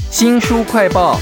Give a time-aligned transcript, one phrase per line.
[0.00, 1.18] 新书快报，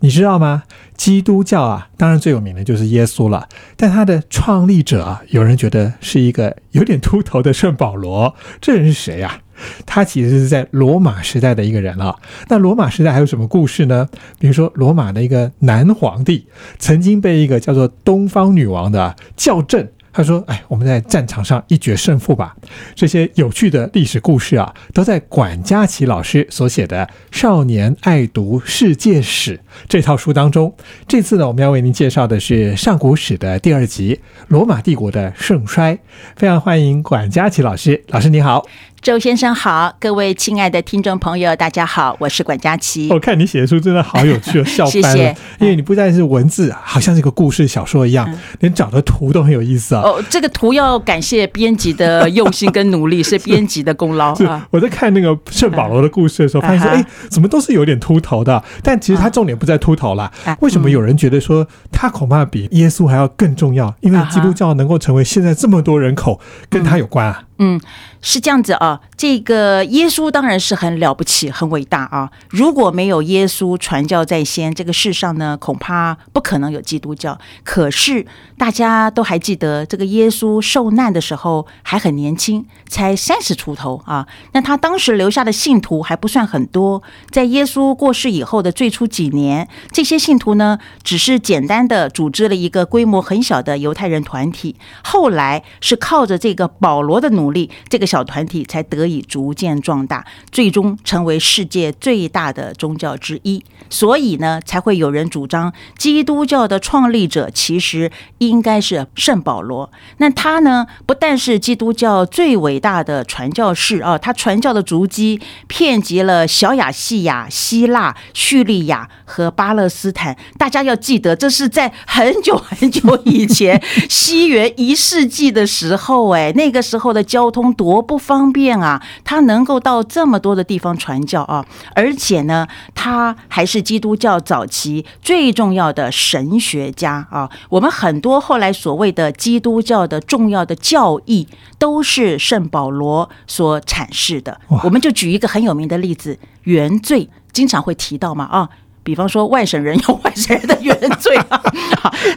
[0.00, 0.64] 你知道吗？
[0.96, 3.48] 基督教啊，当然最有名的就是耶稣了。
[3.76, 8.34] 但他的创立者啊，有人觉得是一个有点秃头的圣保罗。
[8.60, 9.40] 这人是谁呀、
[9.86, 12.16] 他其实是在罗马时代的一个人啊。
[12.48, 14.08] 那罗马时代还有什么故事呢？
[14.38, 16.46] 比如说，罗马的一个男皇帝
[16.78, 19.88] 曾经被一个叫做东方女王的教正。
[20.12, 22.56] 他说：“哎，我们在战场上一决胜负吧。”
[22.94, 29.56] 这些有趣的历史故事啊，都在管家齐老师所写的《少年爱读世界史》
[29.88, 30.74] 这套书当中。
[31.06, 34.14] 这次呢，我们要为您介绍的是上古史的第二集
[34.48, 35.94] 《罗马帝国的盛衰》。
[36.36, 38.66] 非常欢迎管家齐老师，老师你好。
[39.02, 43.08] 周先生好，各位亲爱的听众朋友，大家好，我是管佳琪。
[43.10, 45.08] 我看你写的书真的好有趣哦，笑翻了。
[45.08, 50.02] 谢谢因为你不但是文字，好像是个故事小说一样，连找的图都很有意思啊。
[50.02, 54.68] 哦，这个图要感谢编辑的用心跟努力，是编辑的功劳 是啊。
[54.70, 58.62] 我在看那个圣保罗的故事的时候，嗯发现说，哎，怎么都是有点秃头的？
[58.82, 60.54] 但其实他重点不在秃头啦啊。
[60.60, 63.94] 为什么有人觉得说他恐怕比耶稣还要更重要？
[64.00, 67.44] 因为基督教能够成为现在这么多人口，跟他有关啊。
[67.62, 67.78] 嗯，
[68.22, 69.00] 是这样子啊。
[69.18, 72.30] 这个耶稣当然是很了不起、很伟大啊。
[72.48, 77.38] 如果没有耶稣传教在先，这个世上呢，恐怕不可能有基督教。
[77.62, 78.24] 可是
[78.56, 84.26] 大家都还记得，这个耶稣受难的时候还很年轻，才三十出头啊。
[84.52, 94.76] 那他当时留下的信徒还不算很多，在耶稣过世以后的最初几年，这些信徒呢，只是简单的组织了一个规模很小的犹太人团体。
[95.04, 103.62] 后来是靠着这个保罗的努，力这个小团体才得以逐渐壮大，最终成为世界最大的宗教之一。
[103.88, 109.90] 所以呢，才会有人主张基督教的创立者其实应该是圣保罗。
[110.18, 120.36] 那他呢，不但是基督教最伟大的传教士啊，他传教的足迹遍及了小亚细亚、希腊、叙利亚和巴勒斯坦。
[120.56, 129.02] 大家要记得，这是在很久很久以前，西元一世纪的时候，哎，那个时候的教交通多不方便啊！
[129.24, 131.64] 他能够到这么多的地方传教啊，
[131.94, 137.48] 而且呢，他还是基督教早期最重要的神学家啊。
[137.70, 141.48] 我们很多后来所谓的基督教的重要的教义，
[141.78, 144.60] 都是圣保罗所阐释的。
[144.84, 148.68] 我们就举一个很有名的例子，原罪，经常会提到嘛啊。
[149.02, 151.62] 比方说，外省人有外省人的原罪啊，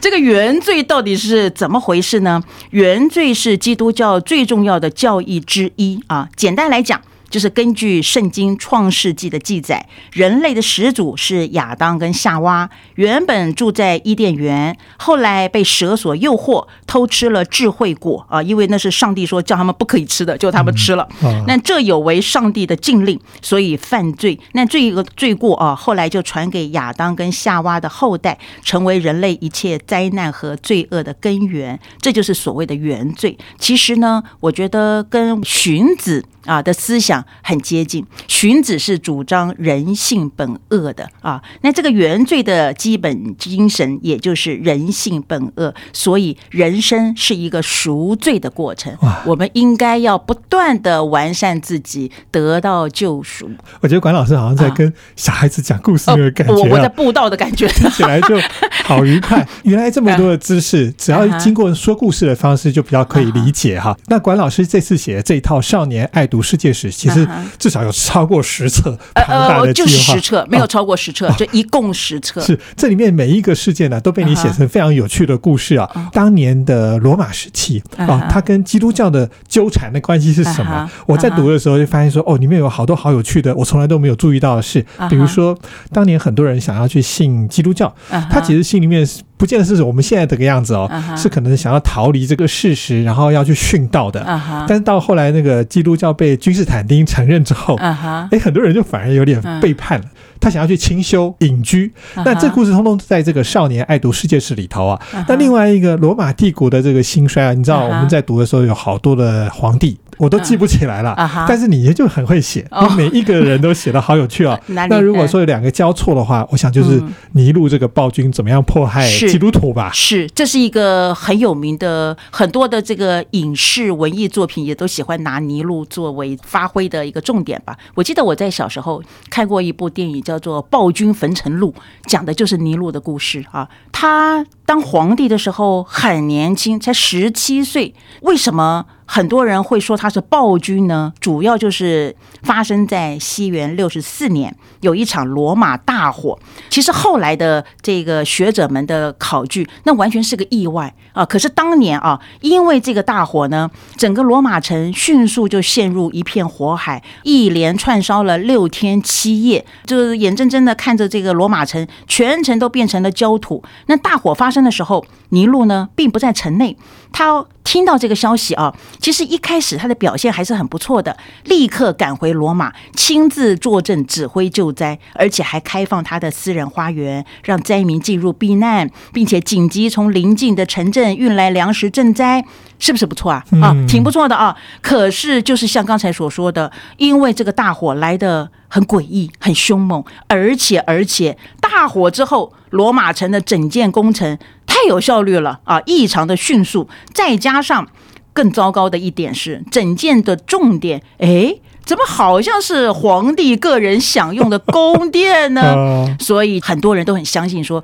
[0.00, 2.42] 这个原罪到底是怎么回事呢？
[2.70, 6.28] 原罪是基督教最重要的教义之一啊。
[6.36, 7.00] 简单来讲，
[7.34, 21.02] 就是根据圣经创世纪的记载，人类的始祖是亚当跟夏娃，原本住在伊甸园，后来被蛇所诱惑，偷吃了智慧果啊，因为那是上帝说叫他们不可以吃的，就他们吃了。
[21.22, 24.38] 啊那这有违上帝的禁令，所以犯罪。
[24.52, 31.80] 那这个罪过啊，后来就传给亚当跟夏娃的后代，成为人类一切灾难和罪恶的根源。
[32.00, 33.36] 这就是所谓的原罪。
[33.58, 36.24] 其实呢，我觉得跟荀子。
[36.46, 41.42] 啊的思想很接近，荀子是主张人性本恶的啊。
[41.62, 48.96] 那这个原罪的基本精神，也就是人性本恶，所以人生是一个赎罪的过程。
[49.26, 53.50] 我们应该要不断的完善自己，得到救赎。
[53.80, 56.68] 我觉得管老师好像在跟小孩子讲故事那个感我觉啊。
[56.70, 57.68] 我在布道的感觉。
[57.74, 58.38] 听起来就
[58.84, 59.46] 好愉快。
[59.64, 63.96] 原来这么多的知识， 只要经过说故事的方式，就比较可以理解哈。
[64.06, 67.28] 那管老师这次写的这一套《少年爱读世界史》，其实
[67.58, 72.40] 至少有超过十册庞大的计呃就划，十册，没有超过十册，就一共十册。
[72.40, 75.86] 是这里面每一个事件呢，都被你写成非常有趣的故事啊。
[76.12, 80.90] 当年的罗马时期啊，它跟基督教的纠缠的关系是什么？
[81.06, 84.84] 我在读的时候就发现说，哦，里面有好多好有趣的，我从来都没有注意到的事。
[85.10, 85.56] 比如说，
[85.92, 87.94] 当年很多人想要去信基督教，
[88.30, 89.20] 他其实心里面是。
[89.36, 94.24] 不见得是我们现在这个样子哦，是可能想要逃离这个事实，然后要去殉道的。
[94.68, 100.06] 但是到后来那个基督教被君士坦丁承认之后，哎，很多人就反而有点背叛了。
[100.40, 105.00] 他想要去清修隐居，那这故事通通在这个少年爱读世界史里头啊。
[105.26, 111.14] 那另外一个罗马帝国的这个兴衰啊，你知道我们在读的时候有好多的皇帝，我都记不起来了。
[111.48, 114.58] 但是你也就很会写，你每一个人都写的好有趣 哦。
[114.68, 117.02] 那如果说有两个交错的话，我想就是
[117.32, 119.90] 尼禄这个暴君怎么样迫害基督徒吧？
[119.92, 127.76] 是，这是一个很有名的，很多的这个影视文艺作品也都喜欢拿尼禄作为发挥的一个重点吧。
[127.94, 131.74] 我记得我在小时候看过一部电影叫做《暴君焚城录》，
[132.08, 133.68] 讲的就是尼禄的故事啊。
[133.92, 137.94] 他当皇帝的时候很年轻，才十七岁。
[138.22, 141.12] 为什么很多人会说他是暴君呢？
[141.20, 146.38] 主要就是发生在西元六十四年，有一场罗马大火。
[146.70, 151.24] 其实后来的这个学者们的考据，那完全是个意外啊。
[151.26, 163.62] 可是当年啊，因为这个大火呢，整个罗马城迅速就陷入一片火海，一连串烧了六天七夜，就是眼睁睁的看着这个罗马城全城都变成了焦土。
[163.86, 166.76] 那大火发生的时候，尼禄呢并不在城内，
[167.12, 182.44] 他听到这个消息啊，其实一开始他的表现还是很不错的，立刻赶回罗马，亲自坐镇指挥救灾，而且还开放他的私人花园，让灾民进入避难，并且紧急从邻近的城镇运来粮食赈灾，
[182.78, 183.44] 是不是不错啊？
[183.60, 184.54] 啊，挺不错的啊。
[184.80, 194.38] 可是就是像刚才所说的，因为这个大火来的很诡异、很凶猛，而且而且大火之后，罗马城的整件工程。
[194.84, 195.80] 太有效率了啊！
[195.86, 197.88] 异常的迅速，再加上
[198.34, 206.14] 更糟糕的一点是，整件的重点，哎，怎么好像是皇帝个人享用的宫殿呢？
[206.20, 207.82] 所以很多人都很相信说，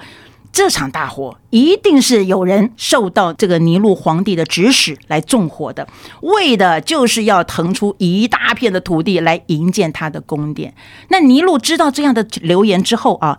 [0.53, 5.89] 这场大火一定是有人受到这个尼禄皇帝的指使来纵火的，
[6.21, 10.75] 为的就是要腾出一大片的土地来营建他的宫殿。
[11.09, 13.39] 那尼禄知道这样的流言之后啊。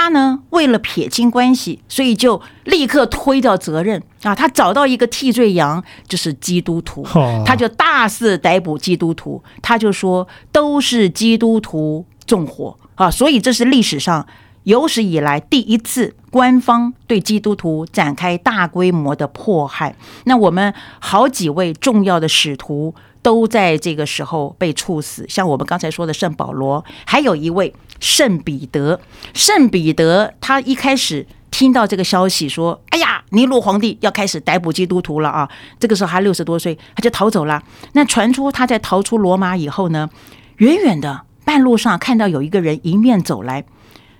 [0.00, 4.32] 他呢，为了撇清关系，所以就立刻推掉责任啊！
[4.32, 7.04] 他找到一个替罪羊，就是基督徒，
[7.44, 9.42] 他就大肆逮捕基督徒。
[9.60, 13.10] 他就说，都是基督徒纵火啊！
[13.10, 14.24] 所以这是历史上
[14.62, 19.96] 有史以来第一次官方对基督徒展开大规模的迫害。
[20.26, 22.94] 那我们好几位重要的使徒
[23.28, 27.74] 都在这个时候被处死，像我们刚才说的圣保罗，还有一位。
[28.00, 29.00] 圣彼得，
[29.34, 35.46] 圣彼得，他一开始听到这个消息，说：“哎呀，尼禄皇帝要开始逮捕基督徒了啊！”
[35.80, 37.60] 这个时候他六十多岁，他就逃走了。
[37.94, 40.08] 那传出他在逃出罗马以后呢，
[40.58, 43.64] 远远的半路上看到有一个人迎面走来，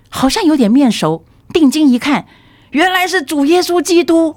[0.09, 1.23] 好像有点面熟，
[1.53, 2.25] 定睛一看，
[2.71, 4.35] 原来是主耶稣基督。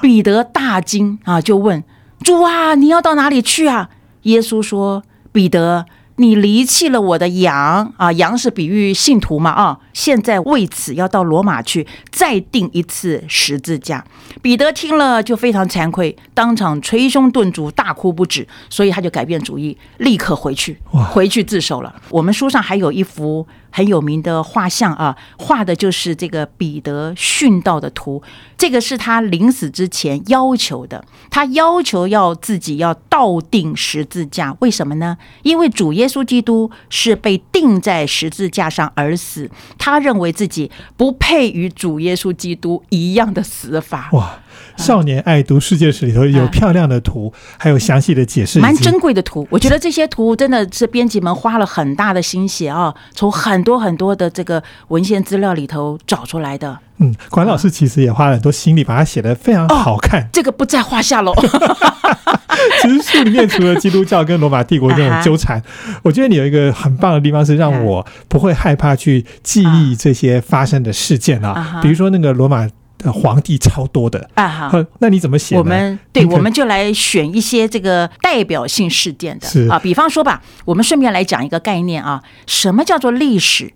[0.00, 1.82] 彼得大惊啊，就问
[2.22, 3.90] ：“主啊，你要到哪里去啊？”
[4.26, 5.02] 耶稣说
[5.32, 5.86] ：“彼得。”
[6.18, 9.80] 你离弃了我的羊啊，羊是比喻信徒嘛啊！
[9.96, 14.04] 现在为此要到罗马去再定一次十字架。
[14.42, 18.46] 彼得听了就非常惭愧，当场捶胸顿足，大哭不止。
[18.68, 21.94] 所以他就改变主意，立刻回去，回去自首了。
[22.10, 23.46] 我们书上还有一幅。
[23.68, 28.22] 很有名的画像啊，画的就是这个彼得殉道的图。
[28.56, 34.56] 这个是他临死之前要求的，他要求要自己要倒定十字架。
[34.60, 35.18] 为什么呢？
[35.42, 44.08] 因为主耶稣基督是被钉在十字架上而死，他认为自己不配与主耶稣基督一样的死法。
[44.12, 44.38] 哇！
[44.76, 49.46] 少年爱读世界史里头有漂亮的图，还有详细的解释，蛮珍贵的图。
[49.50, 56.78] 我觉得这些图真的是编辑们花了很大的心血啊，从很多很多的这个文献资料里头找出来的。
[56.98, 60.28] 嗯，管老师其实也花了很多心力，把它写得非常好看。
[60.32, 61.32] 这个不在话下喽。
[62.82, 65.62] 其实书里面除了基督教跟罗马帝国这种纠缠，
[66.02, 72.68] 我觉得你有一个很棒的地方是让我不会害怕去记忆这些发生的事件啊，比如说那个罗马。
[73.12, 74.28] 皇帝超多的。
[74.34, 75.56] 啊，好，那你怎么写？
[75.56, 79.46] 我们对，我们就来选一些这个代表性事件的。
[79.70, 83.72] 啊，比方说吧，我们顺便来讲一个概念啊，什么叫做历史？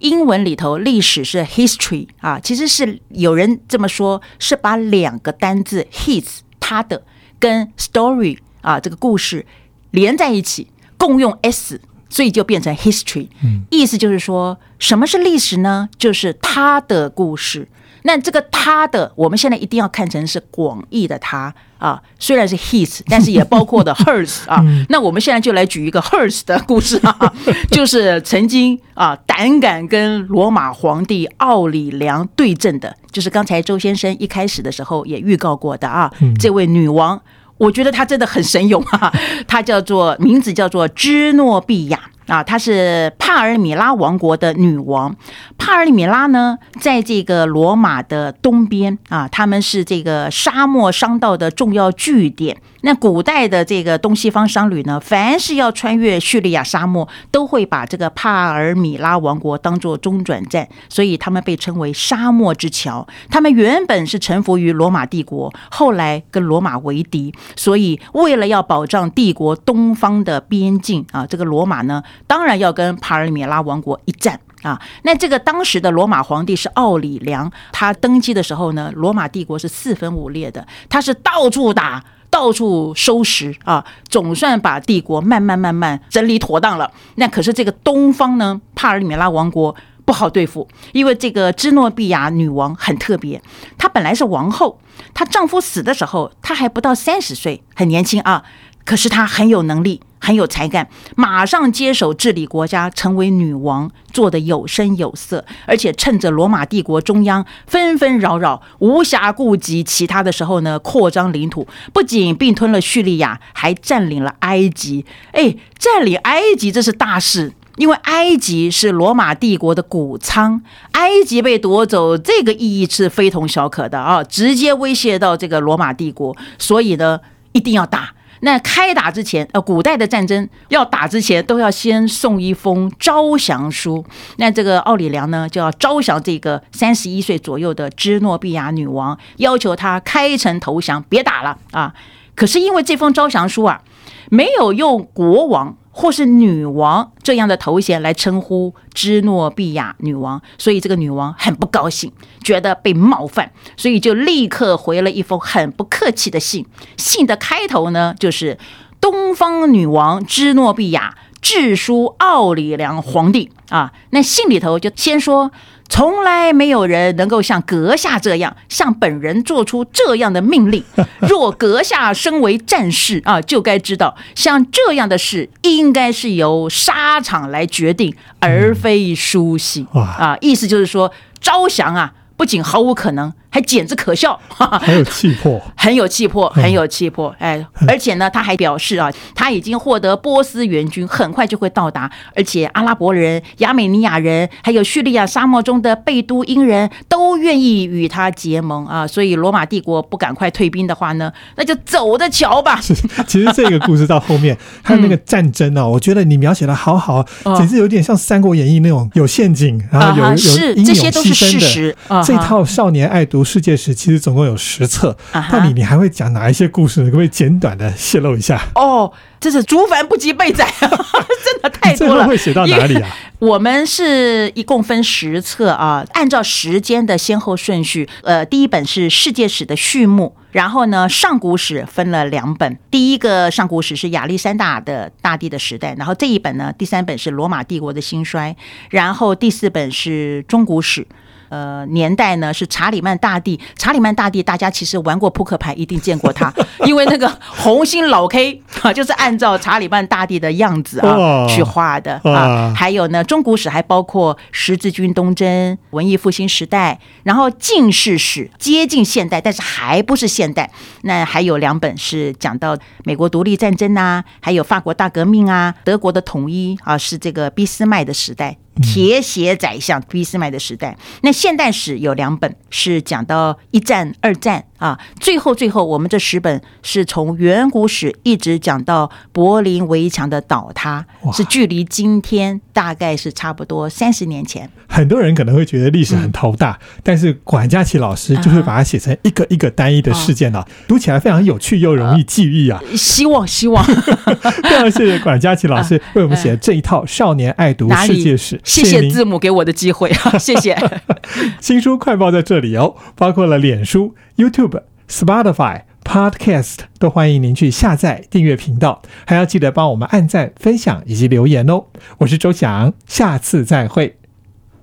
[0.00, 7.02] 英文里头历史是 history 啊，其实是有人这么说，是把两个单字 his 他的
[7.38, 9.44] 跟 story 啊这个故事
[9.90, 13.28] 连在一起，共用 s，所以就变成 history。
[13.42, 15.88] 嗯，意思就是说，什么是历史呢？
[15.98, 17.68] 就是他的故事。
[18.06, 24.64] 那这个他的，我们现在一定要看成是广义的他啊，虽然是 his，但是也包括的 hers 啊。
[24.88, 27.32] 那我们现在就来举一个 hers 的故事啊，
[27.72, 37.20] 就是曾经啊胆敢跟罗马皇帝奥里良对阵的，就是刚才周先生一开始的时候也预告过的啊，这位女王，
[37.58, 39.12] 我觉得她真的很神勇啊，
[39.48, 41.98] 她叫做名字叫做芝诺比亚。
[42.26, 45.14] 啊，她是帕尔米拉王国的女王。
[45.58, 52.56] 帕尔米拉呢，在这个罗马的东边啊，他们是这个沙漠商道的重要据点。
[52.86, 63.04] 那古代的这个东西方商旅呢，凡是要穿越叙利亚沙漠，都会把这个帕尔米拉王国当做中转站，所以他们被称为沙漠之桥。
[63.28, 74.38] 他们原本是臣服于罗马帝国，后来跟罗马为敌，所以为了要保障帝国东方的边境啊，这个罗马呢，当然要跟帕尔米拉王国一战。
[74.62, 74.80] 啊。
[75.02, 82.04] 那这个当时的罗马皇帝是奥里良，他登基的时候呢，罗马帝国是四分五裂的，他是到处打。
[82.36, 86.92] 到处收拾啊，总算把帝国慢慢慢慢整理妥当了。
[87.14, 89.74] 那可是这个东方呢，帕尔米拉王国
[90.04, 93.40] 不好对付，因为这个芝诺比亚女王很特别，
[93.78, 94.78] 她本来是王后，
[95.14, 98.42] 她丈夫死的时候她还不到三十岁，很年轻啊。
[98.84, 115.06] 可是她很有能力，很有才干，马上接手治理国家，成为女王，做的有声有色，而且趁着罗马帝国中央纷纷扰扰，无暇顾及其他的时候呢，扩张领土，不仅并吞了叙利亚，还占领了埃及。
[115.30, 120.60] 哎，占领埃及这是大事，因为埃及是罗马帝国的谷仓，
[120.94, 127.20] 埃及被夺走，这个意义是非同小可的啊，直接威胁到这个罗马帝国，所以呢，
[127.52, 128.14] 一定要打。
[128.40, 134.04] 那开打之前，呃，古代的战争要打之前，都要先送一封招降书。
[134.36, 141.94] 那这个奥里良呢，就要招降这个三十一岁左右的芝诺比亚女王，要求她开城投降，别打了啊。
[142.34, 143.82] 可是因为这封招降书啊，
[144.30, 145.76] 没有用国王。
[145.98, 152.12] 或是女王这样的头衔来称呼芝诺比亚女王，所以这个女王很不高兴，
[152.44, 156.66] 觉得被冒犯，所以就立刻回了一封很不客气的信。
[156.98, 158.58] 信的开头呢，就是
[159.00, 161.16] 东方女王芝诺比亚
[161.48, 163.92] 致书奥里良皇帝啊。
[164.10, 165.52] 那信里头就先说。
[165.88, 170.82] 从来没有人能够像阁下这样向本人做出这样的命令。
[171.22, 179.86] 若阁下身为战士啊，就该知道，像这样的事应该是由沙场来决定，而非书信。
[179.94, 183.32] 啊，意思就是说，招降啊，不仅毫无可能。
[183.48, 187.34] 还简直可笑， 很有气魄，很有气魄，很有气魄。
[187.38, 192.10] 哎，而且呢，他还表示啊，他已经获得波斯援军，很快就会到达。
[192.34, 199.06] 而且阿拉伯人、亚美尼亚人，还有叙利亚沙漠中的贝都因人都愿意与他结盟啊。
[199.06, 202.78] 所以罗马帝国不赶快退兵的话呢，那就走着瞧吧。
[202.80, 207.24] 其实这个故事到后面，还有那个战争啊，我觉得你描写的好好，
[207.56, 213.35] 简直有点像《三国演义》那种有陷阱，然后有有英勇牺牲的这套少年爱读。
[213.44, 215.16] 世界史其实总共有十册，
[215.50, 217.04] 到底你还会讲哪一些故事？
[217.04, 218.60] 可不可以简短的泄露一下？
[218.74, 222.26] 哦，这是竹凡不及被宰， 真的太多了。
[222.26, 223.08] 会写到哪里啊？
[223.38, 228.08] 我们是一共分十册啊，按照时间的先后顺序。
[228.22, 232.78] 呃，第一本是世界史的序幕，然后呢，上古史分了两本。
[232.90, 238.56] 第一个上古史是亚历山大的大帝的时代，然后这一本呢，第三本是罗马帝国的兴衰，
[238.88, 241.06] 然后第四本是中古史。
[241.48, 243.58] 呃，年代呢是查理曼大帝。
[243.76, 246.52] 查理曼大帝，大家其实玩过扑克牌，一定见过他，
[246.86, 252.72] 因为那个红心老 K 啊， 就是按照查理曼大帝的样子啊去画的啊。
[252.74, 260.70] 还有呢，中古史还包括十字军东征、文艺复兴时代，然后近世史接近现代，但是还不是现代。
[261.02, 268.56] 那还有两本是讲到美国独立战争啊，还有法国大革命啊，德国的统一啊，是这个俾斯麦的时代。
[268.82, 284.70] 铁血宰相俾斯麦的时代，那现代史有两本是讲到一战、二战啊，最后最后我们这十本是从远古史一直讲到柏林围墙的倒塌，是距离今天大概是差不多三十年前。
[284.88, 292.80] 很多人可能会觉得历史很头大，但是管家琪老师就会把它写成一个一个单一的事件啊，读起来非常有趣又容易记忆啊。
[292.96, 298.60] 希望希望，非常谢谢管家琪老师 为我们写的这一套少年爱读世界史。
[298.62, 300.76] 谢谢字母给我的机会， 谢谢。
[301.60, 311.86] 新书快报在这里哦，包括了脸书、YouTube、Spotify、Podcast，都欢迎您去下载订阅频道，还要记得帮我们按赞、分享以及留言哦。
[312.18, 314.16] 我是周翔，下次再会。